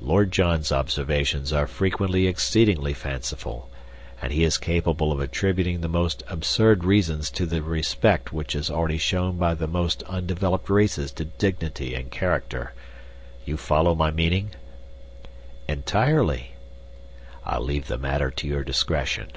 "Lord 0.00 0.30
John's 0.30 0.70
observations 0.70 1.52
are 1.52 1.66
frequently 1.66 2.28
exceedingly 2.28 2.92
fanciful, 2.94 3.68
and 4.22 4.32
he 4.32 4.44
is 4.44 4.58
capable 4.58 5.10
of 5.10 5.18
attributing 5.18 5.80
the 5.80 5.88
most 5.88 6.22
absurd 6.28 6.84
reasons 6.84 7.32
to 7.32 7.46
the 7.46 7.62
respect 7.64 8.32
which 8.32 8.54
is 8.54 8.70
always 8.70 9.00
shown 9.02 9.38
by 9.38 9.54
the 9.54 9.66
most 9.66 10.04
undeveloped 10.04 10.70
races 10.70 11.10
to 11.14 11.24
dignity 11.24 11.96
and 11.96 12.12
character. 12.12 12.74
You 13.44 13.56
follow 13.56 13.96
my 13.96 14.12
meaning?" 14.12 14.52
"Entirely." 15.66 16.52
"I 17.44 17.58
leave 17.58 17.88
the 17.88 17.98
matter 17.98 18.30
to 18.30 18.46
your 18.46 18.62
discretion." 18.62 19.32